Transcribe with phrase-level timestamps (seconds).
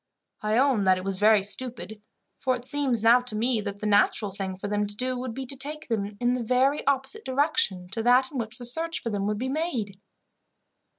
[0.41, 2.01] I own that it was very stupid,
[2.39, 5.35] for it seems now to me that the natural thing for them to do, would
[5.35, 8.99] be to take them in the very opposite direction to that in which the search
[8.99, 10.01] for them would be made."